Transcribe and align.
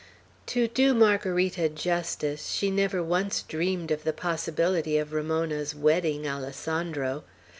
To 0.47 0.67
do 0.67 0.95
Margarita 0.95 1.69
justice, 1.69 2.47
she 2.47 2.71
never 2.71 3.03
once 3.03 3.43
dreamed 3.43 3.91
of 3.91 4.03
the 4.03 4.13
possibility 4.13 4.97
of 4.97 5.13
Ramona's 5.13 5.75
wedding 5.75 6.27
Alessandro. 6.27 7.23